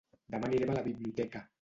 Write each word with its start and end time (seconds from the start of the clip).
Demà 0.35 0.49
anirem 0.51 0.73
a 0.75 0.79
la 0.81 0.85
biblioteca. 0.91 1.47